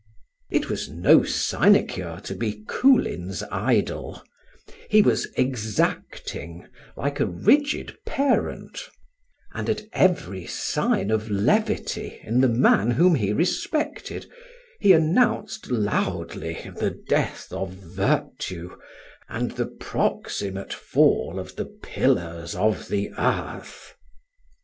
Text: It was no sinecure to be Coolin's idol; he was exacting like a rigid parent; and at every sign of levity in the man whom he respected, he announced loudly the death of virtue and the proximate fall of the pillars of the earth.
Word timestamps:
It 0.49 0.67
was 0.67 0.89
no 0.89 1.21
sinecure 1.21 2.19
to 2.23 2.33
be 2.33 2.63
Coolin's 2.67 3.43
idol; 3.51 4.23
he 4.89 5.03
was 5.03 5.27
exacting 5.37 6.65
like 6.97 7.19
a 7.19 7.27
rigid 7.27 7.99
parent; 8.03 8.79
and 9.53 9.69
at 9.69 9.83
every 9.93 10.47
sign 10.47 11.11
of 11.11 11.29
levity 11.29 12.19
in 12.23 12.41
the 12.41 12.47
man 12.49 12.89
whom 12.89 13.13
he 13.13 13.31
respected, 13.31 14.25
he 14.79 14.91
announced 14.91 15.69
loudly 15.69 16.57
the 16.77 16.89
death 17.07 17.49
of 17.53 17.69
virtue 17.73 18.75
and 19.29 19.51
the 19.51 19.67
proximate 19.67 20.73
fall 20.73 21.37
of 21.37 21.57
the 21.57 21.65
pillars 21.65 22.55
of 22.55 22.87
the 22.89 23.11
earth. 23.19 23.93